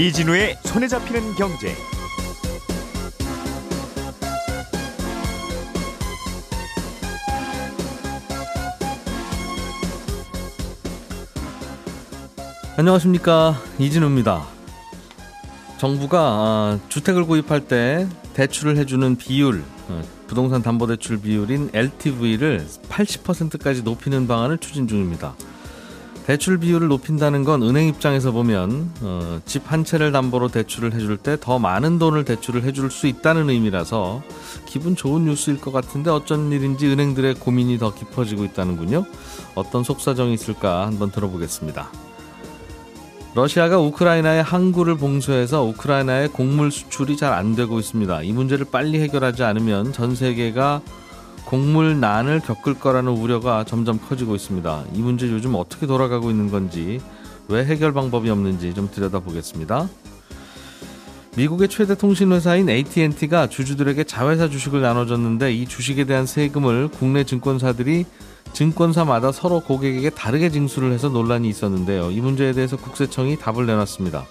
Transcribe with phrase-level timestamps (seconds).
[0.00, 1.74] 이진우의 손에 잡히는 경제.
[12.78, 14.46] 안녕하십니까 이진우입니다.
[15.76, 24.26] 정부가 아, 주택을 구입할 때 대출을 해주는 비율, 어, 부동산 담보대출 비율인 LTV를 80%까지 높이는
[24.26, 25.34] 방안을 추진 중입니다.
[26.30, 31.36] 대출 비율을 높인다는 건 은행 입장에서 보면 어, 집 한 채를 담보로 대출을 해줄 때
[31.36, 34.22] 더 많은 돈을 대출을 해줄 수 있다는 의미라서
[34.64, 39.06] 기분 좋은 뉴스일 것 같은데 어쩐 일인지 은행들의 고민이 더 깊어지고 있다는군요.
[39.56, 41.90] 어떤 속사정이 있을까 한번 들어보겠습니다.
[43.34, 48.22] 러시아가 우크라이나의 항구를 봉쇄해서 우크라이나의 곡물 수출이 잘 안 되고 있습니다.
[48.22, 50.80] 이 문제를 빨리 해결하지 않으면 전 세계가
[51.50, 54.84] 곡물난을 겪을 거라는 우려가 점점 커지고 있습니다.
[54.94, 57.00] 이 문제 요즘 어떻게 돌아가고 있는 건지,
[57.48, 59.88] 왜 해결 방법이 없는지 좀 들여다보겠습니다.
[61.36, 68.04] 미국의 최대 통신회사인 AT&T가 주주들에게 자회사 주식을 나눠줬는데 이 주식에 대한 세금을 국내 증권사들이
[68.52, 72.12] 증권사마다 서로 고객에게 다르게 징수를 해서 논란이 있었는데요.
[72.12, 74.24] 이 문제에 대해서 국세청이 답을 내놨습니다.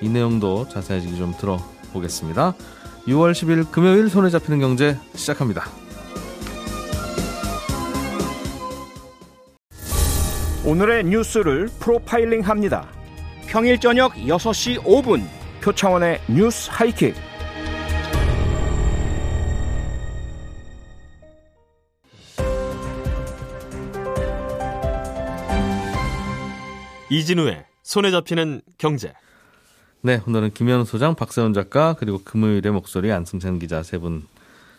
[0.00, 2.54] 이 내용도 자세히 좀 들어보겠습니다.
[3.06, 5.87] 6월 10일 금요일 손에 잡히는 경제 시작합니다.
[10.68, 12.86] 오늘의 뉴스를 프로파일링 합니다.
[13.46, 15.24] 평일 저녁 6시 5분
[15.62, 17.14] 표창원의 뉴스 하이킥.
[27.10, 29.14] 이진우의 손에 잡히는 경제.
[30.02, 34.26] 네, 오늘은 김현우 소장, 박세훈 작가, 그리고 금요일의 목소리 안승찬 기자 세 분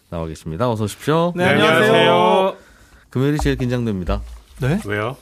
[0.10, 0.70] 나와 계십니다.
[0.70, 1.34] 어서 오십시오.
[1.36, 2.56] 네, 안녕하세요.
[3.10, 4.22] 금요일이 제일 긴장됩니다.
[4.62, 4.80] 네?
[4.86, 5.18] 왜요?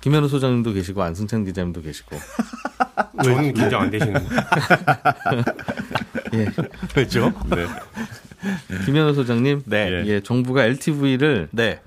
[0.00, 2.16] 김현우 소장님도 계시고 안승찬 기자님도 계시고.
[3.22, 4.20] 저는 긴장 안 되시는데.
[6.34, 6.46] 예.
[6.96, 7.32] 왜죠?
[7.50, 7.66] 네.
[8.84, 10.02] 김현우 소장님, 네.
[10.06, 11.80] 예, 정부가 LTV를 네.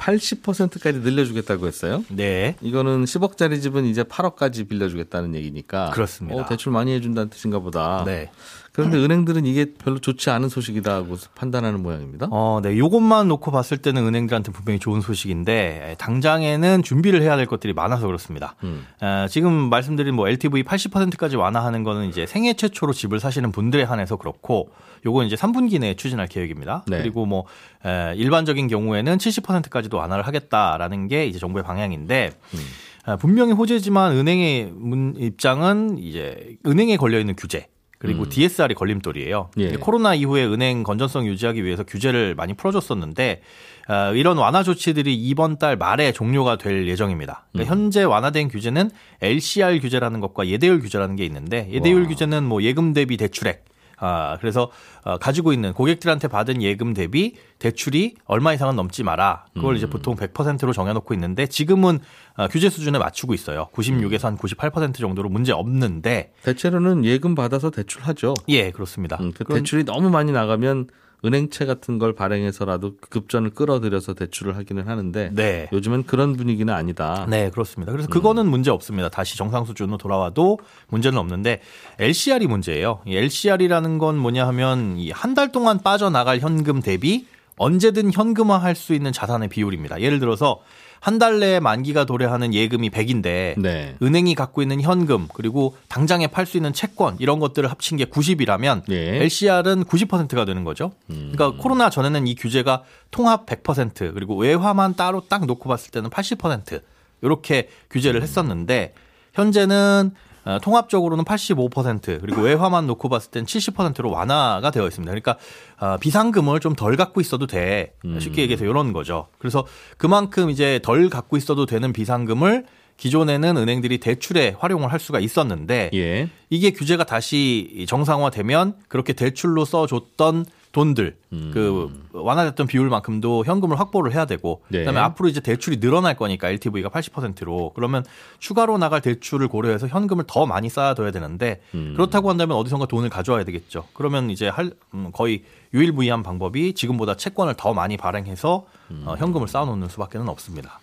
[0.00, 2.02] 80%까지 늘려주겠다고 했어요.
[2.08, 2.56] 네.
[2.62, 5.90] 이거는 10억짜리 집은 이제 8억까지 빌려주겠다는 얘기니까.
[5.90, 6.40] 그렇습니다.
[6.40, 8.02] 어, 대출 많이 해준다는 뜻인가 보다.
[8.06, 8.30] 네.
[8.72, 12.28] 그런데 은행들은 이게 별로 좋지 않은 소식이다고 판단하는 모양입니다.
[12.30, 12.78] 어, 네.
[12.78, 18.54] 요것만 놓고 봤을 때는 은행들한테 분명히 좋은 소식인데 당장에는 준비를 해야 될 것들이 많아서 그렇습니다.
[18.62, 18.86] 음.
[19.02, 24.16] 어, 지금 말씀드린 뭐 LTV 80%까지 완화하는 거는 이제 생애 최초로 집을 사시는 분들에 한해서
[24.16, 24.70] 그렇고
[25.06, 26.84] 요건 이제 3분기 내에 추진할 계획입니다.
[26.86, 26.98] 네.
[26.98, 27.46] 그리고 뭐
[27.84, 32.58] 에, 일반적인 경우에는 70%까지도 완화를 하겠다라는 게 이제 정부의 방향인데 음.
[33.06, 37.66] 아, 분명히 호재지만 은행의 문 입장은 이제 은행에 걸려 있는 규제
[37.98, 39.50] 그리고 DSR이 걸림돌이에요.
[39.58, 39.62] 음.
[39.62, 39.72] 예.
[39.72, 43.42] 코로나 이후에 은행 건전성 유지하기 위해서 규제를 많이 풀어줬었는데
[43.88, 47.44] 아, 이런 완화 조치들이 이번 달 말에 종료가 될 예정입니다.
[47.44, 47.52] 음.
[47.52, 48.90] 그러니까 현재 완화된 규제는
[49.20, 52.08] LCR 규제라는 것과 예대율 규제라는 게 있는데 예대율 와.
[52.08, 53.66] 규제는 뭐 예금 대비 대출액
[54.00, 54.70] 아, 그래서
[55.04, 59.44] 어, 가지고 있는 고객들한테 받은 예금 대비 대출이 얼마 이상은 넘지 마라.
[59.54, 62.00] 그걸 이제 보통 100%로 정해놓고 있는데 지금은
[62.36, 63.68] 어, 규제 수준에 맞추고 있어요.
[63.74, 68.34] 96에서 한 98% 정도로 문제 없는데 대체로는 예금 받아서 대출하죠.
[68.48, 69.16] 예 그렇습니다.
[69.20, 70.88] 음, 그 대출이 너무 많이 나가면
[71.24, 75.68] 은행채 같은 걸 발행해서라도 급전을 끌어들여서 대출을 하기는 하는데 네.
[75.72, 77.26] 요즘은 그런 분위기는 아니다.
[77.28, 77.92] 네, 그렇습니다.
[77.92, 79.08] 그래서 그거는 문제 없습니다.
[79.08, 81.60] 다시 정상 수준으로 돌아와도 문제는 없는데
[81.98, 83.00] LCR이 문제예요.
[83.06, 87.26] 이 LCR이라는 건 뭐냐 하면 이 한 달 동안 빠져나갈 현금 대비
[87.60, 90.00] 언제든 현금화할 수 있는 자산의 비율입니다.
[90.00, 90.60] 예를 들어서
[90.98, 93.96] 한 달 내에 만기가 도래하는 예금이 100인데 네.
[94.02, 98.82] 은행이 갖고 있는 현금 그리고 당장에 팔 수 있는 채권 이런 것들을 합친 게 90이라면
[98.90, 99.22] 예.
[99.22, 100.92] LCR은 90%가 되는 거죠.
[101.08, 106.82] 그러니까 코로나 전에는 이 규제가 통합 100% 그리고 외화만 따로 딱 놓고 봤을 때는 80%
[107.22, 108.92] 이렇게 규제를 했었는데
[109.32, 110.29] 현재는 어,
[110.62, 115.10] 통합적으로는 85% 그리고 외화만 놓고 봤을 땐 70%로 완화가 되어 있습니다.
[115.10, 115.36] 그러니까
[115.78, 117.94] 어, 비상금을 좀 덜 갖고 있어도 돼.
[118.20, 119.26] 쉽게 얘기해서 이런 거죠.
[119.38, 119.66] 그래서
[119.98, 122.64] 그만큼 이제 덜 갖고 있어도 되는 비상금을
[122.96, 126.28] 기존에는 은행들이 대출에 활용을 할 수가 있었는데 예.
[126.50, 131.16] 이게 규제가 다시 정상화되면 그렇게 대출로 써줬던 돈들
[131.52, 134.80] 그 완화됐던 비율만큼도 현금을 확보를 해야 되고 네.
[134.80, 138.04] 그다음에 앞으로 이제 대출이 늘어날 거니까 LTV가 80%로 그러면
[138.38, 143.86] 추가로 나갈 대출을 고려해서 현금을 더 많이 쌓아둬야 되는데 그렇다고 한다면 어디선가 돈을 가져와야 되겠죠.
[143.94, 145.42] 그러면 이제 할 음, 거의
[145.74, 148.66] 유일무이한 방법이 지금보다 채권을 더 많이 발행해서
[149.04, 150.78] 어, 현금을 쌓아놓는 수밖에는 없습니다.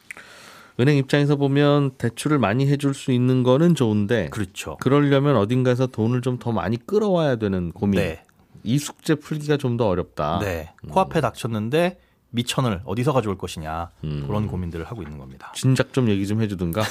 [0.80, 4.78] 은행 입장에서 보면 대출을 많이 해줄 수 있는 거는 좋은데 그렇죠.
[4.80, 8.00] 그러려면 어딘가에서 돈을 좀 더 많이 끌어와야 되는 고민.
[8.00, 8.24] 네.
[8.68, 10.40] 이 숙제 풀기가 좀 더 어렵다.
[10.40, 10.74] 네.
[10.90, 12.00] 코앞에 닥쳤는데
[12.32, 14.24] 미천을 어디서 가져올 것이냐 음.
[14.28, 15.52] 그런 고민들을 하고 있는 겁니다.
[15.56, 16.82] 진작 좀 얘기 좀 해주든가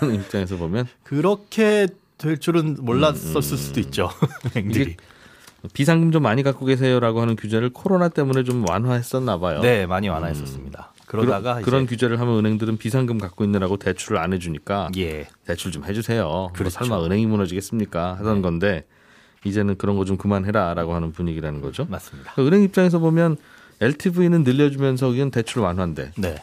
[0.00, 4.10] 하는 입장에서 보면 그렇게 될 줄은 몰랐었을 수도 있죠.
[4.56, 4.96] 이게
[5.72, 9.60] 비상금 좀 많이 갖고 계세요라고 하는 규제를 코로나 때문에 좀 완화했었나 봐요.
[9.60, 10.92] 네, 많이 완화했었습니다.
[11.06, 15.26] 그러다가 그런, 그런 규제를 하면 은행들은 비상금 갖고 있느라고 대출을 안 해주니까 예.
[15.44, 16.24] 대출 좀 해주세요.
[16.24, 16.78] 뭐 그렇죠.
[16.78, 18.16] 설마 은행이 무너지겠습니까?
[18.18, 18.84] 하던 건데
[19.44, 21.86] 이제는 그런 거 좀 그만해라라고 하는 분위기라는 거죠.
[21.88, 22.32] 맞습니다.
[22.32, 23.36] 그러니까 은행 입장에서 보면
[23.80, 26.36] LTV는 늘려주면서 이건 대출 완화인데 네.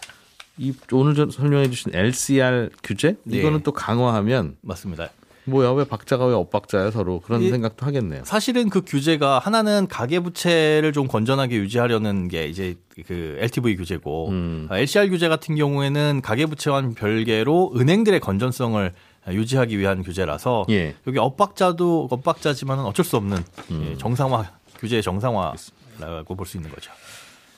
[0.57, 3.37] 이 오늘 전 설명해 주신 LCR 규제 네.
[3.37, 5.09] 이거는 또 강화하면 맞습니다.
[5.45, 8.23] 뭐야 왜 박자가 왜 엇박자야 서로 그런 이- 생각도 하겠네요.
[8.25, 14.67] 사실은 그 규제가 하나는 가계 부채를 좀 건전하게 유지하려는 게 이제 그 LTV 규제고 음.
[14.71, 18.91] LCR 규제 같은 경우에는 가계 부채와는 별개로 은행들의 건전성을
[19.33, 20.95] 유지하기 위한 규제라서 예.
[21.07, 23.37] 여기 엇박자도 엇박자지만은 어쩔 수 없는
[23.71, 23.87] 음.
[23.91, 26.91] 예, 정상화 규제의 정상화라고 볼 수 있는 거죠.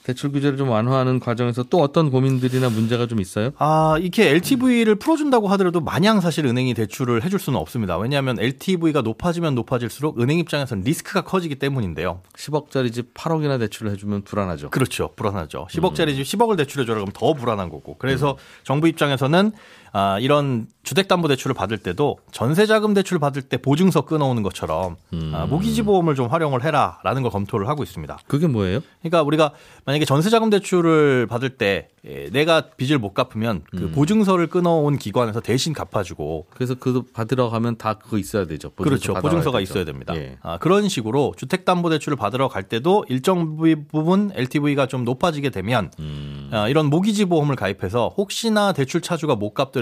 [0.02, 3.50] 대출 규제를 좀 완화하는 과정에서 또 어떤 고민들이나 문제가 좀 있어요?
[3.58, 7.98] 아, 이렇게 LTV를 풀어준다고 하더라도 마냥 사실 은행이 대출을 해줄 수는 없습니다.
[7.98, 12.22] 왜냐하면 LTV가 높아지면 높아질수록 은행 입장에서는 리스크가 커지기 때문인데요.
[12.34, 14.70] 10억짜리 집 8억이나 대출을 해주면 불안하죠.
[14.70, 15.10] 그렇죠.
[15.16, 15.68] 불안하죠.
[15.70, 17.96] 10억짜리 집 10억을 대출해줘라 그러면 더 불안한 거고.
[17.98, 19.52] 그래서 정부 입장에서는
[19.92, 24.96] 아, 이런 주택담보대출을 받을 때도 전세자금 대출 받을 때 보증서 끊어오는 것처럼
[25.32, 28.18] 아, 모기지보험을 좀 활용을 해라라는 걸 검토를 하고 있습니다.
[28.26, 28.80] 그게 뭐예요?
[29.00, 29.52] 그러니까 우리가
[29.84, 35.74] 만약에 전세자금 대출을 받을 때 예, 내가 빚을 못 갚으면 그 보증서를 끊어온 기관에서 대신
[35.74, 38.70] 갚아주고 그래서 그거 받으러 가면 다 그거 있어야 되죠.
[38.70, 39.20] 보증서 그렇죠.
[39.20, 39.70] 보증서가 되죠.
[39.70, 40.16] 있어야 됩니다.
[40.16, 40.38] 예.
[40.40, 43.58] 아, 그런 식으로 주택담보대출을 받으러 갈 때도 일정
[43.90, 46.48] 부분 LTV가 좀 높아지게 되면 음.
[46.52, 49.79] 아, 이런 모기지 보험을 가입해서 혹시나 대출 차주가 못 갚더라도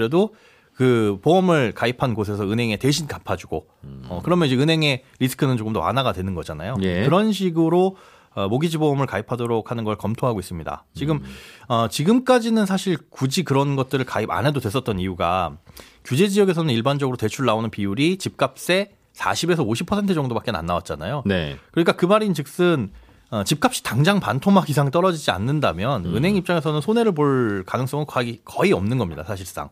[0.73, 3.67] 그 보험을 가입한 곳에서 은행에 대신 갚아주고
[4.07, 6.75] 어, 그러면 이제 은행의 리스크는 조금 더 완화가 되는 거잖아요.
[6.77, 6.83] 음.
[6.83, 7.03] 예.
[7.03, 7.97] 그런 식으로
[8.33, 10.85] 어, 모기지 보험을 가입하도록 하는 걸 검토하고 있습니다.
[10.93, 11.23] 지금 음.
[11.67, 15.57] 어, 지금까지는 사실 굳이 그런 것들을 가입 안 해도 됐었던 이유가
[16.05, 21.23] 규제 지역에서는 일반적으로 대출 나오는 비율이 집값의 40에서 50% 정도밖에 안 나왔잖아요.
[21.25, 21.57] 네.
[21.71, 22.91] 그러니까 그 말인 즉슨
[23.31, 28.97] 어, 집값이 당장 반토막 이상 떨어지지 않는다면 은행 입장에서는 손해를 볼 가능성은 거의, 거의 없는
[28.97, 29.69] 겁니다, 사실상.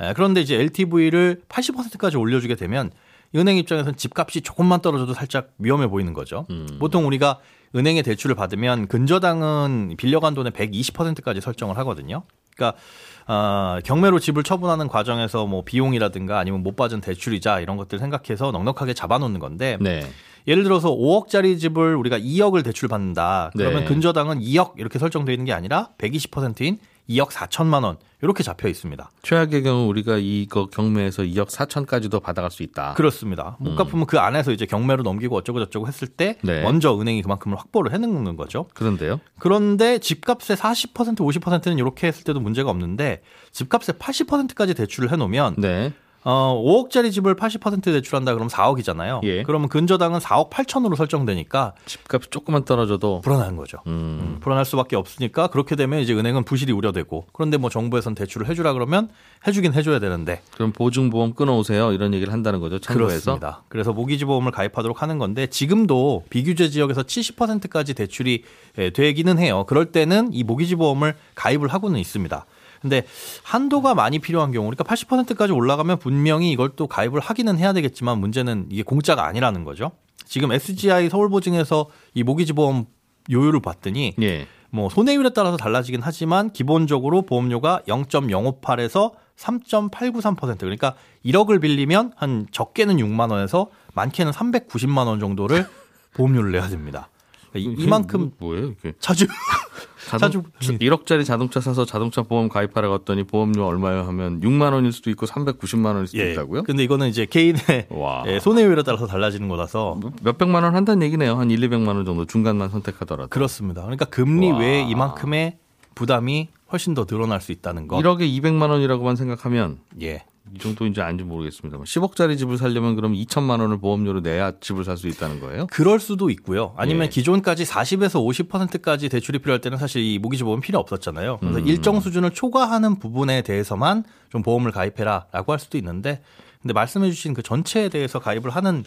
[0.00, 2.90] 에, 그런데 이제 LTV를 80%까지 올려주게 되면
[3.34, 6.46] 은행 입장에서는 집값이 조금만 떨어져도 살짝 위험해 보이는 거죠.
[6.78, 7.40] 보통 우리가
[7.74, 12.22] 은행에 대출을 받으면 근저당은 빌려간 돈의 120%까지 설정을 하거든요.
[12.54, 12.78] 그러니까
[13.26, 18.94] 어, 경매로 집을 처분하는 과정에서 뭐 비용이라든가 아니면 못 받은 대출이자 이런 것들 생각해서 넉넉하게
[18.94, 20.02] 잡아놓는 건데 네.
[20.46, 23.50] 예를 들어서 5억짜리 집을 우리가 2억을 대출 받는다.
[23.56, 23.84] 그러면 네.
[23.86, 26.78] 근저당은 2억 이렇게 설정되어 있는 게 아니라 120%인
[27.08, 29.10] 2억 4천만 원 이렇게 잡혀 있습니다.
[29.22, 32.94] 최악의 경우 우리가 이거 경매에서 2억 4천까지도 받아갈 수 있다.
[32.94, 33.56] 그렇습니다.
[33.58, 36.62] 못 갚으면 그 안에서 이제 경매로 넘기고 어쩌고 저쩌고 했을 때 네.
[36.62, 38.66] 먼저 은행이 그만큼을 확보를 해놓는 거죠.
[38.74, 39.18] 그런데요.
[39.40, 45.92] 그런데 집값의 40% 50%는 이렇게 했을 때도 문제가 없는데 집값의 80%까지 대출을 해놓으면 네.
[46.24, 49.20] 어, 5억짜리 집을 80% 대출한다 그러면 4억이잖아요.
[49.24, 49.42] 예.
[49.42, 53.78] 그러면 근저당은 4억 8천으로 설정되니까 집값이 조금만 떨어져도 불안한 거죠.
[53.86, 53.92] 음.
[53.92, 58.72] 음, 불안할 수밖에 없으니까 그렇게 되면 이제 은행은 부실이 우려되고 그런데 뭐 정부에선 대출을 해주라
[58.72, 59.08] 그러면
[59.46, 62.78] 해주긴 해줘야 되는데 그럼 보증보험 끊어오세요 이런 얘기를 한다는 거죠.
[62.78, 63.36] 참고해서.
[63.36, 63.62] 그렇습니다.
[63.68, 68.44] 그래서 모기지보험을 가입하도록 하는 건데 지금도 비규제 지역에서 70%까지 대출이
[68.78, 69.64] 예, 되기는 해요.
[69.66, 72.46] 그럴 때는 이 모기지보험을 가입을 하고는 있습니다.
[72.82, 73.04] 근데
[73.44, 78.66] 한도가 많이 필요한 경우, 그러니까 80%까지 올라가면 분명히 이걸 또 가입을 하기는 해야 되겠지만 문제는
[78.70, 79.92] 이게 공짜가 아니라는 거죠.
[80.26, 82.86] 지금 SGI 서울보증에서 이 모기지보험
[83.30, 84.46] 요율을 봤더니 예.
[84.70, 93.30] 뭐 손해율에 따라서 달라지긴 하지만 기본적으로 보험료가 0.058에서 3.893% 그러니까 1억을 빌리면 한 적게는 6만
[93.30, 95.66] 원에서 많게는 390만 원 정도를
[96.14, 97.08] 보험료를 내야 됩니다.
[97.54, 98.92] 이, 이만큼 뭐- 뭐예요 이게?
[98.98, 99.26] 자주
[100.08, 105.10] 자동, 자주- 1억짜리 자동차 사서 자동차 보험 가입하라고 했더니 보험료 얼마요 하면 6만 원일 수도
[105.10, 106.32] 있고 390만 원일 수도 예.
[106.32, 106.64] 있다고요?
[106.64, 108.24] 근데 이거는 이제 개인의 와.
[108.26, 111.36] 예, 손해율에 따라서 달라지는 거라서 몇 백만 원 한다는 얘기네요.
[111.36, 113.28] 한 1, 200만 원 정도 중간만 선택하더라도.
[113.28, 113.82] 그렇습니다.
[113.82, 114.58] 그러니까 금리 와.
[114.58, 115.56] 외에 이만큼의
[115.94, 117.98] 부담이 훨씬 더 늘어날 수 있다는 거.
[117.98, 120.24] 1억에 200만 원이라고만 생각하면 예.
[120.54, 125.06] 이 정도인지 아닌지 모르겠습니다만 10억짜리 집을 살려면 그럼 2천만 원을 보험료로 내야 집을 살 수
[125.08, 125.66] 있다는 거예요?
[125.68, 126.74] 그럴 수도 있고요.
[126.76, 127.08] 아니면 예.
[127.08, 131.38] 기존까지 40에서 50%까지 대출이 필요할 때는 사실 이 모기지 보험 필요 없었잖아요.
[131.38, 131.66] 그래서 음.
[131.66, 136.20] 일정 수준을 초과하는 부분에 대해서만 좀 보험을 가입해라라고 할 수도 있는데,
[136.60, 138.84] 근데 말씀해주신 그 전체에 대해서 가입을 하는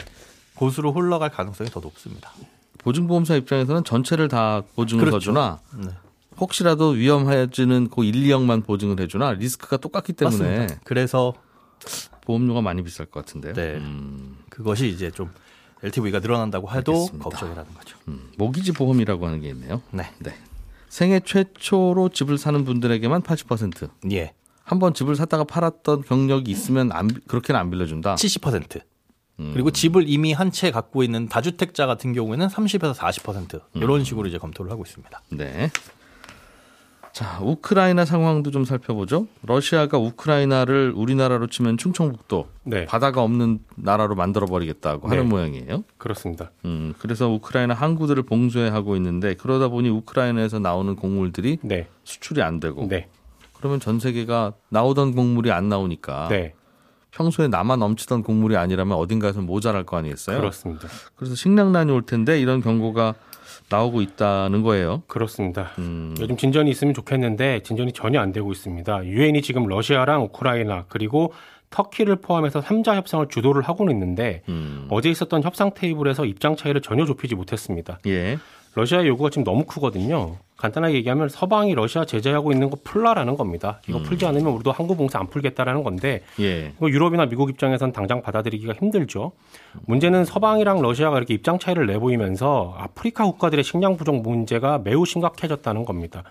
[0.56, 2.32] 곳으로 흘러갈 가능성이 더 높습니다.
[2.80, 5.18] 보증보험사 입장에서는 전체를 다 보증을 그렇죠.
[5.32, 5.88] 해주나 네.
[6.38, 10.82] 혹시라도 위험해지는 그 1, 2억만 보증을 해주나 리스크가 똑같기 때문에 맞습니다.
[10.84, 11.34] 그래서
[12.22, 13.54] 보험료가 많이 비쌀 것 같은데요.
[13.54, 13.76] 네.
[13.76, 15.30] 음, 그것이 이제 좀
[15.84, 17.24] LTV가 늘어난다고 해도 알겠습니다.
[17.30, 17.98] 걱정이라는 거죠.
[18.08, 18.32] 음.
[18.38, 19.82] 모기지 보험이라고 하는 게 있네요.
[19.92, 20.10] 네.
[20.20, 20.34] 네.
[20.90, 23.90] 생애 최초로 집을 사는 분들에게만 80%.
[24.12, 24.34] 예.
[24.64, 28.16] 한 번 집을 샀다가 팔았던 경력이 있으면 안, 그렇게는 안 빌려준다.
[28.16, 28.82] 70%.
[29.54, 34.38] 그리고 집을 이미 한 채 갖고 있는 다주택자 같은 경우에는 30에서 40% 이런 식으로 이제
[34.38, 35.22] 검토를 하고 있습니다.
[35.32, 35.70] 네.
[37.16, 39.26] 자, 우크라이나 상황도 좀 살펴보죠.
[39.42, 45.30] 러시아가 우크라이나를 우리나라로 치면 충청북도 네, 바다가 없는 나라로 만들어 버리겠다고 하는 네.
[45.30, 45.86] 모양이에요.
[45.98, 46.52] 그렇습니다.
[46.66, 52.60] 음, 그래서 우크라이나 항구들을 봉쇄 하고 있는데 그러다 보니 우크라이나에서 나오는 곡물들이 네, 수출이 안
[52.60, 53.08] 되고 네,
[53.54, 56.54] 그러면 전 세계가 나오던 곡물이 안 나오니까 네,
[57.12, 60.38] 평소에 남아 넘치던 곡물이 아니라면 어딘가에서 모자랄 거 아니겠어요?
[60.38, 60.90] 그렇습니다.
[61.16, 63.16] 그래서 식량난이 올 텐데 이런 경고가
[63.70, 65.04] 나오고 있다는 거예요.
[65.08, 65.72] 그렇습니다.
[65.80, 69.06] 음, 요즘 진전이 있으면 좋겠는데 진전이 전혀 안 되고 있습니다.
[69.06, 71.34] 유엔이 지금 러시아랑 우크라이나 그리고
[71.70, 74.88] 터키를 포함해서 3자 협상을 주도를 하고는 있는데 음.
[74.90, 78.00] 어제 있었던 협상 테이블에서 입장 차이를 전혀 좁히지 못했습니다.
[78.08, 78.38] 예.
[78.76, 80.36] 러시아의 요구가 지금 너무 크거든요.
[80.58, 83.82] 간단하게 얘기하면 서방이 러시아 제재하고 있는 거 풀라라는 겁니다.
[83.88, 86.72] 이거 풀지 않으면 우리도 항구 봉쇄 안 풀겠다라는 건데 예.
[86.78, 89.32] 이거 유럽이나 미국 입장에선 당장 받아들이기가 힘들죠.
[89.86, 96.24] 문제는 서방이랑 러시아가 이렇게 입장 차이를 내보이면서 아프리카 국가들의 식량 부족 문제가 매우 심각해졌다는 겁니다.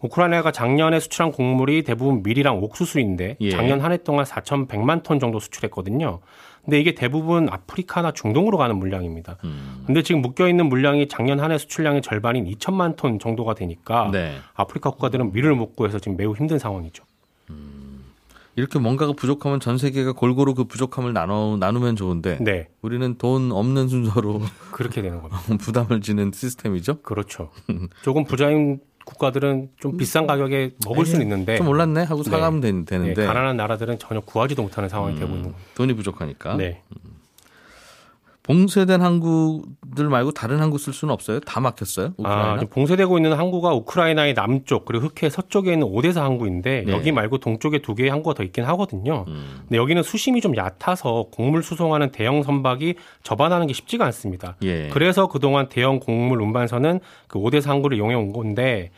[0.00, 3.50] 우크라이나가 작년에 수출한 곡물이 대부분 밀이랑 옥수수인데 예.
[3.50, 6.18] 작년 한 해 동안 4,100만 톤 정도 수출했거든요.
[6.64, 9.38] 근데 이게 대부분 아프리카나 중동으로 가는 물량입니다.
[9.44, 9.82] 음.
[9.86, 14.36] 근데 지금 묶여 있는 물량이 작년 한 해 수출량의 절반인 2천만 톤 정도가 되니까 네.
[14.54, 17.04] 아프리카 국가들은 밀을 못 구해서 지금 매우 힘든 상황이죠.
[18.54, 23.88] 이렇게 뭔가가 부족하면 전 세계가 골고루 그 부족함을 나눠 나누면 좋은데 네, 우리는 돈 없는
[23.88, 24.42] 순서로
[24.72, 25.40] 그렇게 되는 겁니다.
[25.58, 27.00] 부담을 지는 시스템이죠.
[27.00, 27.48] 그렇죠.
[28.02, 32.30] 조금 부자인 국가들은 좀 비싼 가격에 먹을 수는 있는데 좀 올랐네 하고 네.
[32.30, 35.56] 사가면 되- 네, 되는데 가난한 나라들은 전혀 구하지도 못하는 상황이 되고 있는 거예요.
[35.74, 36.56] 돈이 부족하니까.
[36.56, 36.82] 네.
[38.44, 41.38] 봉쇄된 항구들 말고 다른 항구 쓸 수는 없어요?
[41.40, 42.06] 다 막혔어요?
[42.06, 42.58] 아, 우크라이나?
[42.58, 46.92] 지금 봉쇄되고 있는 항구가 우크라이나의 남쪽 그리고 흑해 서쪽에 있는 오데사 항구인데 네.
[46.92, 49.24] 여기 말고 동쪽에 두 개의 항구가 더 있긴 하거든요.
[49.28, 49.60] 음.
[49.60, 54.56] 근데 여기는 수심이 좀 얕아서 곡물 수송하는 대형 선박이 접안하는 게 쉽지가 않습니다.
[54.62, 54.88] 예.
[54.88, 58.90] 그래서 그동안 대형 곡물 운반선은 그 오데사 항구를 이용해 온 건데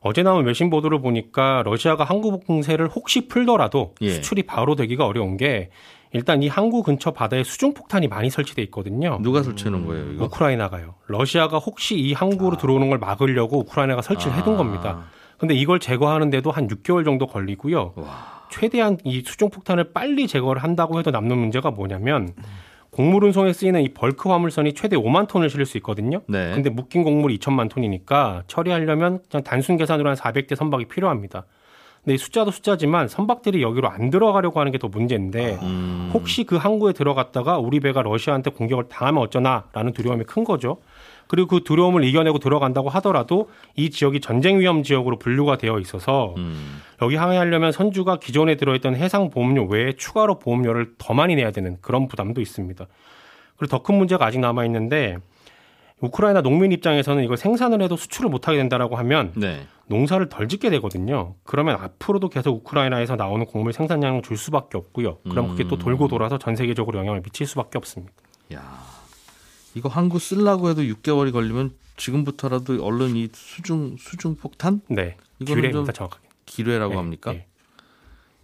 [0.00, 4.10] 어제 나온 외신 보도를 보니까 러시아가 항구 봉쇄를 혹시 풀더라도 예.
[4.10, 5.70] 수출이 바로 되기가 어려운 게
[6.14, 9.18] 일단 이 항구 근처 바다에 수중 폭탄이 많이 설치돼 있거든요.
[9.20, 10.24] 누가 설치해 놓은 거예요, 이거?
[10.26, 10.94] 우크라이나가요.
[11.08, 14.56] 러시아가 혹시 이 항구로 들어오는 걸 막으려고 우크라이나가 설치를 해둔 아.
[14.56, 15.04] 겁니다.
[15.38, 17.94] 근데 이걸 제거하는데도 한 6개월 정도 걸리고요.
[17.96, 18.44] 와.
[18.48, 22.32] 최대한 이 수중 폭탄을 빨리 제거를 한다고 해도 남는 문제가 뭐냐면
[22.90, 26.20] 곡물 운송에 쓰이는 이 벌크 화물선이 최대 5만 톤을 실을 수 있거든요.
[26.28, 26.52] 네.
[26.54, 31.44] 근데 묶인 곡물이 2천만 톤이니까 처리하려면 그냥 단순 계산으로 한 400대 선박이 필요합니다.
[32.04, 36.10] 근데 이 숫자도 숫자지만 선박들이 여기로 안 들어가려고 하는 게 더 문제인데 음.
[36.12, 40.78] 혹시 그 항구에 들어갔다가 우리 배가 러시아한테 공격을 당하면 어쩌나라는 두려움이 큰 거죠.
[41.26, 46.82] 그리고 그 두려움을 이겨내고 들어간다고 하더라도 이 지역이 전쟁 위험 지역으로 분류가 되어 있어서 음.
[47.00, 52.08] 여기 항해하려면 선주가 기존에 들어있던 해상 보험료 외에 추가로 보험료를 더 많이 내야 되는 그런
[52.08, 52.86] 부담도 있습니다.
[53.56, 55.16] 그리고 더 큰 문제가 아직 남아 있는데
[56.00, 59.60] 우크라이나 농민 입장에서는 이걸 생산을 해도 수출을 못하게 된다라고 하면 네.
[59.86, 61.34] 농사를 덜 짓게 되거든요.
[61.44, 65.18] 그러면 앞으로도 계속 우크라이나에서 나오는 곡물 생산량을 줄 수밖에 없고요.
[65.28, 68.12] 그럼 그게 또 돌고 돌아서 전 세계적으로 영향을 미칠 수밖에 없습니다.
[68.54, 68.82] 야.
[69.74, 76.28] 이거 항구 쓰려고 해도 6개월이 걸리면 지금부터라도 얼른 이 수중 수중 폭탄 네, 좀 정확하게.
[76.46, 77.32] 기뢰라고 네, 합니까?
[77.32, 77.46] 네.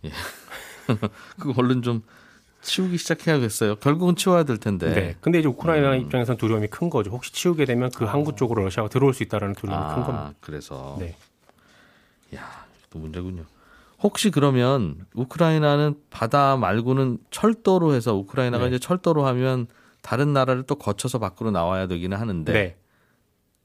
[1.38, 2.02] 그거 얼른 좀
[2.62, 3.76] 치우기 시작해야겠어요.
[3.76, 4.92] 결국은 치워야 될 텐데.
[4.92, 5.16] 네.
[5.20, 6.00] 근데 이제 우크라이나 음.
[6.00, 7.10] 입장에서는 두려움이 큰 거죠.
[7.10, 10.26] 혹시 치우게 되면 그 항구 쪽으로 러시아가 들어올 수 있다라는 두려움이 큰 겁니다.
[10.26, 11.16] 아, 그래서 네.
[12.36, 13.44] 야, 또 문제군요.
[14.02, 18.68] 혹시 그러면 우크라이나는 바다 말고는 철도로 해서 우크라이나가 네.
[18.70, 19.66] 이제 철도로 하면
[20.02, 22.76] 다른 나라를 또 거쳐서 밖으로 나와야 되기는 하는데 네.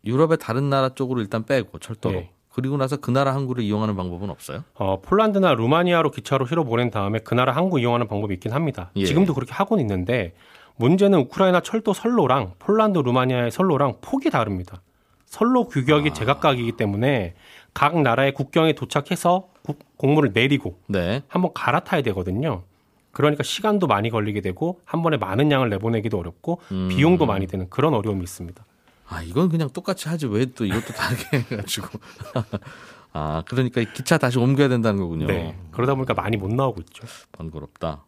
[0.03, 2.31] 유럽의 다른 나라 쪽으로 일단 빼고 철도로 네.
[2.50, 4.63] 그리고 나서 그 나라 항구를 이용하는 방법은 없어요?
[4.75, 8.91] 어, 폴란드나 루마니아로 기차로 실어 보낸 다음에 그 나라 항구 이용하는 방법이 있긴 합니다.
[8.95, 9.05] 예.
[9.05, 10.34] 지금도 그렇게 하고는 있는데
[10.77, 14.81] 문제는 우크라이나 철도 선로랑 폴란드, 루마니아의 선로랑 폭이 다릅니다.
[15.25, 17.36] 선로 규격이 제각각이기 때문에
[17.74, 21.24] 각 나라의 국경에 도착해서 국- 곡물을 내리고 네.
[21.27, 22.63] 한번 갈아타야 되거든요.
[23.12, 26.88] 그러니까 시간도 많이 걸리게 되고 한 번에 많은 양을 내보내기도 어렵고 음.
[26.89, 28.63] 비용도 많이 드는 그런 어려움이 있습니다.
[29.08, 31.88] 아, 이건 그냥 똑같이 하지 왜 또 이것도 다르게 해가지고.
[33.13, 35.27] 아, 그러니까 이 기차 다시 옮겨야 된다는 거군요.
[35.27, 35.58] 네.
[35.72, 37.05] 그러다 보니까 많이 못 나오고 있죠.
[37.32, 38.03] 번거롭다.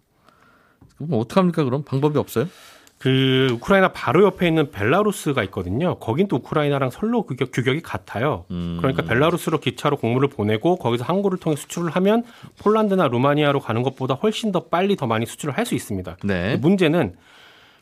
[0.98, 1.84] 그럼 어떡합니까 그럼?
[1.84, 2.48] 방법이 없어요?
[3.00, 6.00] 그 우크라이나 바로 옆에 있는 벨라루스가 있거든요.
[6.00, 8.46] 거긴 또 우크라이나랑 선로 규격, 규격이 같아요.
[8.50, 8.78] 음.
[8.80, 12.24] 그러니까 벨라루스로 기차로 곡물을 보내고 거기서 항구를 통해 수출을 하면
[12.60, 16.18] 폴란드나 루마니아로 가는 것보다 훨씬 더 빨리 더 많이 수출을 할 수 있습니다.
[16.24, 16.56] 네.
[16.58, 17.16] 문제는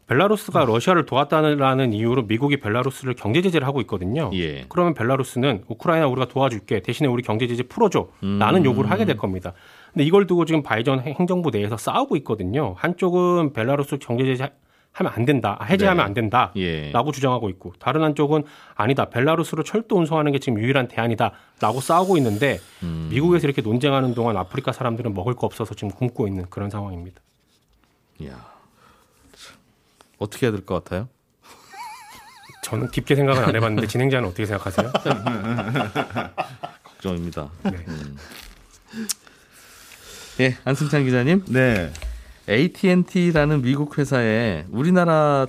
[0.08, 4.32] 벨라루스가 러시아를 도왔다는 이유로 미국이 벨라루스를 경제 제재를 하고 있거든요.
[4.34, 4.66] 예.
[4.70, 8.40] 그러면 벨라루스는 우크라이나 우리가 도와줄게 대신에 우리 경제 제재 풀어줘 음.
[8.40, 9.54] 라는 요구를 하게 될 겁니다.
[9.94, 12.74] 근데 이걸 두고 지금 바이든 행정부 내에서 싸우고 있거든요.
[12.78, 14.52] 한쪽은 벨라루스 경제 제재
[14.96, 15.60] 하면 안 된다.
[15.66, 16.08] 해제하면 네.
[16.08, 16.52] 안 된다.
[16.56, 16.90] 예.
[16.92, 18.44] 라고 주장하고 있고 다른 한쪽은
[18.76, 19.06] 아니다.
[19.10, 21.34] 벨라루스로 철도 운송하는 게 지금 유일한 대안이다.
[21.60, 23.10] 라고 싸우고 있는데 음.
[23.12, 27.20] 미국에서 이렇게 논쟁하는 동안 아프리카 사람들은 먹을 거 없어서 지금 굶고 있는 그런 상황입니다.
[28.20, 28.46] 이야.
[30.18, 31.10] 어떻게 해야 될 것 같아요?
[32.64, 34.92] 저는 깊게 생각은 안 해봤는데 진행자는 어떻게 생각하세요?
[36.84, 37.50] 걱정입니다.
[37.64, 37.86] 네.
[40.40, 41.44] 예, 안승찬 기자님.
[41.50, 41.92] 네.
[42.50, 45.48] AT&T라는 미국 회사에 우리나라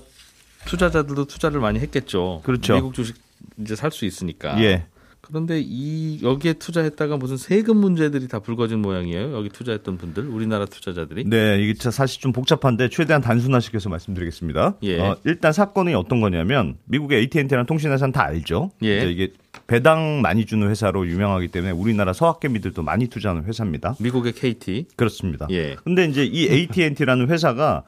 [0.67, 2.41] 투자자들도 투자를 많이 했겠죠.
[2.45, 2.75] 그렇죠.
[2.75, 3.17] 미국 주식
[3.59, 4.61] 이제 살 수 있으니까.
[4.63, 4.87] 예.
[5.21, 9.37] 그런데 이 여기에 투자했다가 무슨 세금 문제들이 다 불거진 모양이에요.
[9.37, 11.25] 여기 투자했던 분들, 우리나라 투자자들이.
[11.25, 14.77] 네, 이게 참 사실 좀 복잡한데 최대한 단순화시켜서 말씀드리겠습니다.
[14.85, 15.01] 예.
[15.01, 18.71] 어, 일단 사건이 어떤 거냐면 미국의 AT&T라는 통신회사는 다 알죠.
[18.85, 19.11] 예.
[19.11, 19.33] 이게
[19.67, 23.97] 배당 많이 주는 회사로 유명하기 때문에 우리나라 서학개미들도 많이 투자하는 회사입니다.
[24.01, 24.87] 미국의 KT.
[24.97, 25.47] 그렇습니다.
[25.51, 25.77] 예.
[25.85, 27.83] 근데 이제 이 AT&T라는 회사가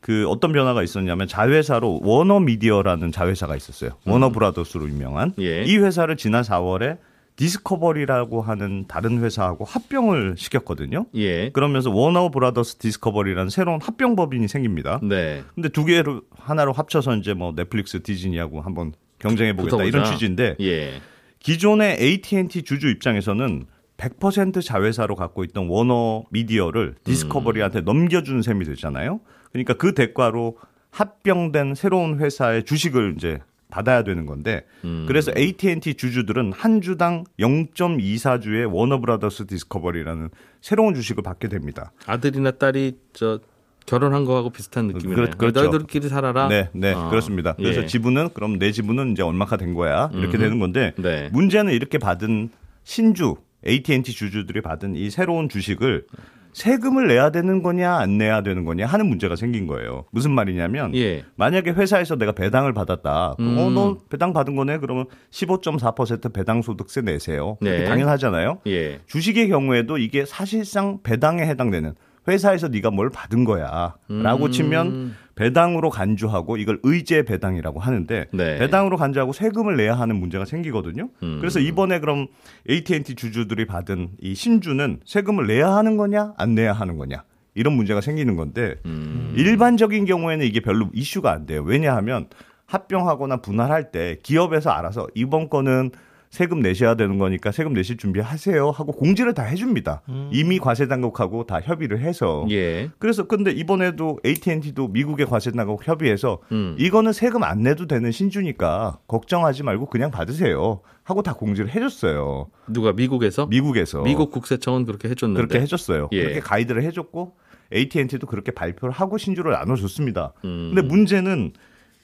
[0.00, 3.90] 그 어떤 변화가 있었냐면 자회사로 워너 미디어라는 자회사가 있었어요.
[4.06, 5.42] 워너 브라더스로 유명한 음.
[5.42, 5.64] 예.
[5.64, 6.98] 이 회사를 지난 4월에
[7.36, 11.06] 디스커버리라고 하는 다른 회사하고 합병을 시켰거든요.
[11.14, 11.50] 예.
[11.50, 14.98] 그러면서 워너 브라더스 디스커버리라는 새로운 합병 법인이 생깁니다.
[15.02, 15.44] 네.
[15.54, 19.84] 근데 두 개를 하나로 합쳐서 이제 뭐 넷플릭스, 디즈니하고 한번 경쟁해 보겠다.
[19.84, 21.00] 이런 취지인데 예.
[21.40, 23.66] 기존의 AT&T 주주 입장에서는
[23.96, 29.20] 100% 자회사로 갖고 있던 워너 미디어를 디스커버리한테 넘겨주는 셈이 되잖아요.
[29.52, 30.58] 그러니까 그 대가로
[30.90, 33.40] 합병된 새로운 회사의 주식을 이제
[33.70, 34.64] 받아야 되는 건데
[35.06, 40.30] 그래서 AT&T 주주들은 한 주당 0.24주의 워너브라더스 디스커버리라는
[40.62, 41.92] 새로운 주식을 받게 됩니다.
[42.06, 43.40] 아들이나 딸이 저
[43.88, 45.14] 결혼한 거하고 비슷한 느낌이네요.
[45.16, 45.60] 그렇- 그렇죠.
[45.62, 46.48] 너희들끼리 살아라.
[46.48, 47.54] 네, 네, 아, 그렇습니다.
[47.54, 47.86] 그래서 예.
[47.86, 50.38] 지분은 그럼 내 지분은 이제 얼마가 된 거야 이렇게 음흠.
[50.38, 51.28] 되는 건데 네.
[51.32, 52.50] 문제는 이렇게 받은
[52.84, 56.06] 신주 AT&T 주주들이 받은 이 새로운 주식을
[56.54, 60.06] 세금을 내야 되는 거냐 안 내야 되는 거냐 하는 문제가 생긴 거예요.
[60.10, 61.24] 무슨 말이냐면 예.
[61.36, 63.30] 만약에 회사에서 내가 배당을 받았다.
[63.32, 63.74] 어, 음.
[63.74, 64.78] 너 배당 받은 거네.
[64.78, 67.58] 그러면 15.4% 배당 소득세 내세요.
[67.60, 67.84] 네.
[67.84, 68.60] 당연하잖아요.
[68.66, 68.98] 예.
[69.06, 71.94] 주식의 경우에도 이게 사실상 배당에 해당되는
[72.28, 74.50] 회사에서 네가 뭘 받은 거야라고 음.
[74.50, 78.58] 치면 배당으로 간주하고 이걸 의제 배당이라고 하는데 네.
[78.58, 81.08] 배당으로 간주하고 세금을 내야 하는 문제가 생기거든요.
[81.22, 81.38] 음.
[81.40, 82.26] 그래서 이번에 그럼
[82.68, 87.22] AT&T 주주들이 받은 이 신주는 세금을 내야 하는 거냐 안 내야 하는 거냐
[87.54, 89.32] 이런 문제가 생기는 건데 음.
[89.36, 91.62] 일반적인 경우에는 이게 별로 이슈가 안 돼요.
[91.64, 92.26] 왜냐하면
[92.66, 95.90] 합병하거나 분할할 때 기업에서 알아서 이번 거는
[96.30, 100.02] 세금 내셔야 되는 거니까 세금 내실 준비하세요 하고 공지를 다 해줍니다.
[100.30, 102.90] 이미 과세 당국하고 다 협의를 해서 예.
[102.98, 106.76] 그래서 근데 이번에도 AT&T도 미국의 과세 당국 협의해서 음.
[106.78, 112.48] 이거는 세금 안 내도 되는 신주니까 걱정하지 말고 그냥 받으세요 하고 다 공지를 해줬어요.
[112.68, 113.46] 누가 미국에서?
[113.46, 115.46] 미국에서 미국 국세청은 그렇게 해줬는데.
[115.46, 116.08] 그렇게 해줬어요.
[116.12, 116.22] 예.
[116.22, 117.36] 그렇게 가이드를 해줬고
[117.74, 120.32] AT&T도 그렇게 발표를 하고 신주를 나눠줬습니다.
[120.44, 120.72] 음.
[120.74, 121.52] 근데 문제는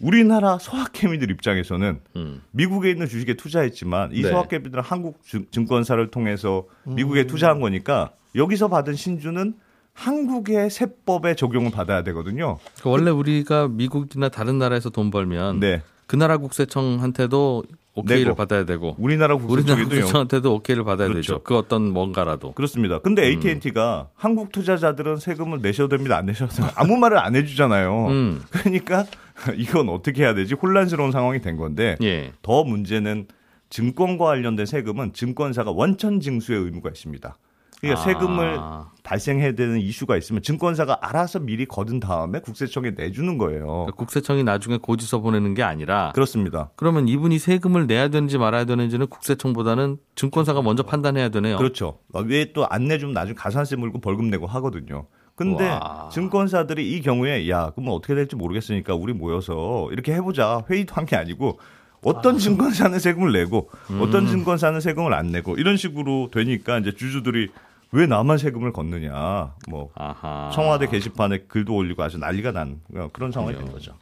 [0.05, 2.43] 우리나라 소학개미들 입장에서는 음.
[2.51, 4.29] 미국에 있는 주식에 투자했지만 이 네.
[4.29, 6.97] 소학개미들은 한국 증- 증권사를 통해서 음.
[6.97, 9.55] 미국에 투자한 거니까 여기서 받은 신주는
[9.95, 12.59] 한국의 세법에 적용을 받아야 되거든요.
[12.83, 15.81] 그 원래 우리가 미국이나 다른 나라에서 돈 벌면 네.
[16.07, 17.63] 그 나라 국세청한테도
[17.95, 18.35] 오케이를 내고.
[18.37, 19.37] 받아야 되고 우리나라.
[19.37, 21.21] 국세청한테도 오케이를 받아야 그렇죠.
[21.35, 21.43] 되죠.
[21.45, 22.53] 그 어떤 뭔가라도.
[22.53, 22.99] 그렇습니다.
[22.99, 23.29] 근데 음.
[23.47, 26.19] AT&T가 한국 투자자들은 세금을 내셔도 됩니다.
[26.19, 26.75] 안 내셔도 됩니다.
[26.79, 28.07] 아무 말을 안 해주잖아요.
[28.09, 28.43] 음.
[28.51, 29.07] 그러니까
[29.57, 30.55] 이건 어떻게 해야 되지?
[30.55, 32.33] 혼란스러운 상황이 된 건데 예.
[32.43, 33.27] 더 문제는
[33.71, 37.37] 증권과 관련된 세금은 증권사가 원천 징수의 의무가 있습니다.
[37.81, 38.05] 그러니까 아.
[38.05, 38.61] 세금을
[39.03, 43.67] 발생해야 되는 이슈가 있으면 증권사가 알아서 미리 거둔 다음에 국세청에 내주는 거예요.
[43.67, 46.71] 그러니까 국세청이 나중에 고지서 보내는 게 아니라 그렇습니다.
[46.77, 51.59] 그러면 이분이 세금을 내야 되는지 말아야 되는지는 국세청보다는 증권사가 먼저 판단해야 되네요.
[51.59, 51.99] 그렇죠.
[52.27, 55.07] 왜 또 안 내주면 나중에 가산세 물고 벌금 내고 하거든요.
[55.37, 56.09] 근데 와.
[56.13, 61.17] 증권사들이 이 경우에 야 그러면 어떻게 될지 모르겠으니까 우리 모여서 이렇게 해보자 회의도 한 게
[61.17, 61.59] 아니고
[62.03, 64.01] 어떤 증권사는 세금을 내고 음.
[64.03, 67.49] 어떤 증권사는 세금을 안 내고 이런 식으로 되니까 이제 주주들이
[67.93, 70.51] 왜 나만 세금을 걷느냐 뭐 아하.
[70.53, 72.81] 청와대 게시판에 글도 올리고 아주 난리가 난
[73.13, 73.93] 그런 상황이 된 거죠.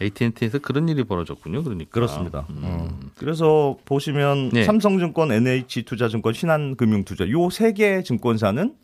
[0.00, 1.62] AT&T에서 그런 일이 벌어졌군요.
[1.64, 1.90] 그러니까.
[1.90, 2.46] 그렇습니다.
[2.48, 2.88] 어.
[3.16, 4.64] 그래서 보시면 네.
[4.64, 8.74] 삼성증권, NH투자증권, 신한금융투자 요 세 개 증권사는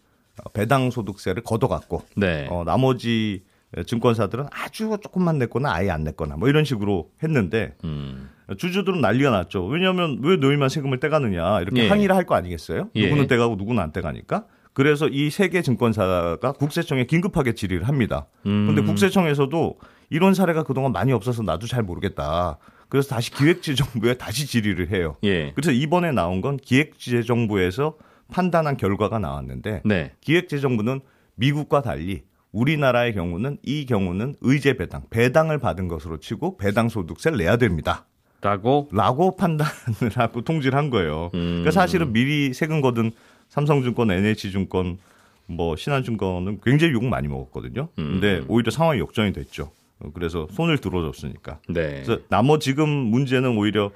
[0.52, 2.46] 배당 소득세를 걷어갔고 네.
[2.50, 3.42] 어, 나머지
[3.86, 8.28] 증권사들은 아주 조금만 냈거나 아예 안 냈거나 뭐 이런 식으로 했는데 음.
[8.58, 9.64] 주주들은 난리가 났죠.
[9.66, 11.88] 왜냐하면 왜 너희만 세금을 떼가느냐 이렇게 예.
[11.88, 12.88] 항의를 할 거 아니겠어요?
[12.96, 13.04] 예.
[13.04, 14.46] 누구는 떼가고 누구는 안 떼가니까.
[14.72, 18.26] 그래서 이 세 개 증권사가 국세청에 긴급하게 질의를 합니다.
[18.46, 18.66] 음.
[18.66, 19.78] 근데 국세청에서도
[20.10, 22.58] 이런 사례가 그동안 많이 없어서 나도 잘 모르겠다.
[22.88, 25.16] 그래서 다시 기획재정부에 다시 질의를 해요.
[25.22, 25.52] 예.
[25.54, 27.94] 그래서 이번에 나온 건 기획재정부에서
[28.30, 30.12] 판단한 결과가 나왔는데 네.
[30.20, 31.00] 기획재정부는
[31.34, 37.56] 미국과 달리 우리나라의 경우는 이 경우는 의제 배당, 배당을 받은 것으로 치고 배당 소득세를 내야
[37.56, 38.06] 됩니다.
[38.42, 39.70] 라고 라고 판단을
[40.16, 41.30] 하고 통지를 한 거예요.
[41.34, 41.60] 음.
[41.60, 43.12] 그러니까 사실은 미리 세금 거둔
[43.48, 44.98] 삼성증권, NH증권,
[45.46, 47.88] 뭐 신한증권은 굉장히 욕 많이 먹었거든요.
[47.96, 48.44] 근데 음.
[48.48, 49.72] 오히려 상황이 역전이 됐죠.
[49.98, 51.58] 어, 그래서 손을 들어줬으니까.
[51.68, 52.02] 네.
[52.04, 53.90] 그래서 나머 지금 문제는 오히려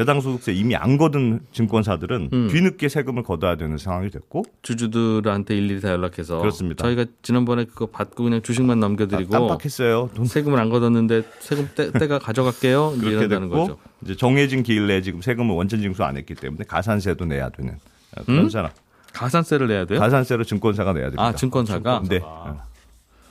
[0.00, 2.48] 배당 소득세 이미 안 거둔 증권사들은 음.
[2.48, 6.82] 뒤늦게 세금을 걷어야 되는 상황이 됐고 주주들한테 일일이 다 연락해서 그렇습니다.
[6.84, 10.08] 저희가 지난번에 그거 받고 그냥 주식만 남겨드리고 깜빡했어요.
[10.14, 12.94] 돈 세금을 안 걷었는데 세금 때, 때가 가져갈게요.
[12.98, 13.76] 그렇게 됐고 거죠.
[14.00, 17.74] 이제 정해진 기일 내에 지금 세금을 원천 징수 안 했기 때문에 가산세도 내야 되는
[18.16, 18.48] 어, 그런 음?
[18.48, 18.70] 사람.
[19.12, 19.98] 가산세를 내야 돼요?
[19.98, 21.26] 가산세를 증권사가 내야 됩니다.
[21.26, 22.04] 아 증권사가.
[22.08, 22.20] 네.
[22.22, 22.58] 어,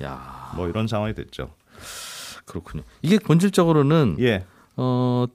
[0.04, 1.50] 야뭐 이런 상황이 됐죠.
[2.46, 2.84] 그렇군요.
[3.02, 4.46] 이게 본질적으로는 예.
[4.78, 5.26] 어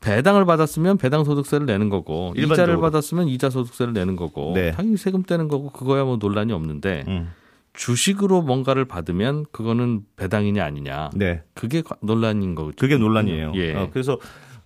[0.00, 2.80] 배당을 받았으면 배당 소득세를 내는 거고 이자를 일반적으로.
[2.80, 4.70] 받았으면 이자 소득세를 내는 거고 네.
[4.70, 7.30] 당연히 세금 떼는 거고 그거야 뭐 논란이 없는데 음.
[7.72, 11.42] 주식으로 뭔가를 받으면 그거는 배당이냐 아니냐 네.
[11.54, 12.72] 그게 과- 논란인 거죠.
[12.78, 13.52] 그게 논란이에요.
[13.56, 13.74] 예.
[13.74, 14.18] 어, 그래서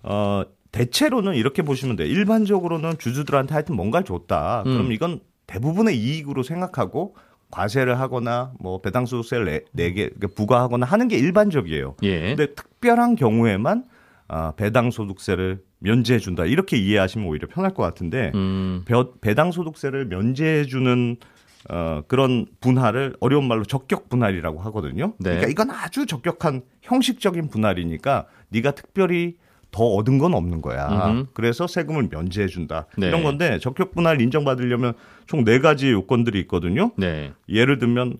[0.03, 2.07] 어 대체로는 이렇게 보시면 돼요.
[2.07, 4.63] 일반적으로는 주주들한테 하여튼 뭔가를 줬다.
[4.65, 4.71] 음.
[4.73, 7.15] 그럼 이건 대부분의 이익으로 생각하고
[7.51, 11.95] 과세를 하거나 뭐 배당 소득세를 내, 내게 그러니까 부과하거나 하는 게 일반적이에요.
[12.03, 12.35] 예.
[12.35, 13.83] 근데 특별한 경우에만
[14.27, 16.45] 아, 배당 소득세를 면제해 준다.
[16.45, 18.83] 이렇게 이해하시면 오히려 편할 것 같은데 음.
[18.85, 21.17] 배- 배당 소득세를 면제해 주는
[21.69, 25.13] 어, 그런 분할을 어려운 말로 적격 분할이라고 하거든요.
[25.19, 25.29] 네.
[25.37, 29.35] 그러니까 이건 아주 적격한 형식적인 분할이니까 네가 특별히
[29.71, 30.87] 더 얻은 건 없는 거야.
[31.11, 31.25] 음흠.
[31.33, 32.85] 그래서 세금을 면제해 준다.
[32.97, 33.07] 네.
[33.07, 34.93] 이런 건데 적격 분할 인정받으려면
[35.25, 36.91] 총 네 가지 요건들이 있거든요.
[36.97, 37.31] 네.
[37.49, 38.17] 예를 들면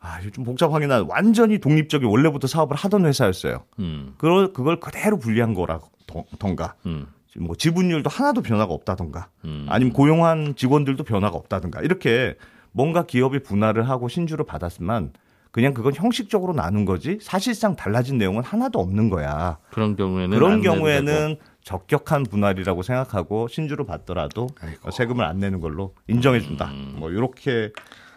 [0.00, 3.64] 아, 좀 복잡하긴 한 완전히 독립적인 원래부터 사업을 하던 회사였어요.
[3.80, 4.14] 음.
[4.18, 7.06] 그걸 그걸 그대로 분리한 거라던가 음.
[7.38, 9.66] 뭐 지분율도 하나도 변화가 없다던가 음.
[9.68, 12.36] 아니면 고용한 직원들도 변화가 없다든가 이렇게
[12.72, 15.12] 뭔가 기업이 분할을 하고 신주를 받았으면
[15.50, 19.58] 그냥 그건 형식적으로 나눈 거지 사실상 달라진 내용은 하나도 없는 거야.
[19.70, 20.62] 그런 경우에는 그런.
[20.62, 24.90] 경우에는 적격한 분할이라고 생각하고 신주를 받더라도 아이고.
[24.90, 26.66] 세금을 안 내는 걸로 인정해 준다.
[26.70, 26.96] 음.
[26.98, 27.70] 뭐 이렇게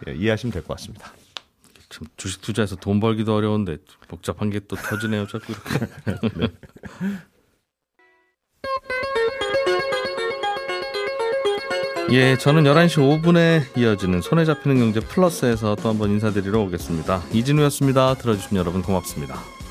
[0.06, 1.10] 예, 이해하시면 될 것 같습니다.
[1.92, 3.76] 참 주식 투자해서 돈 벌기도 어려운데
[4.08, 5.26] 복잡한 게 또 터지네요.
[5.26, 5.86] 자꾸 이렇게.
[12.10, 17.22] 예, 저는 11시 5분에 이어지는 손에 잡히는 경제 플러스에서 또 한번 인사드리러 오겠습니다.
[17.32, 18.14] 이진우였습니다.
[18.14, 19.61] 들어주신 여러분 고맙습니다.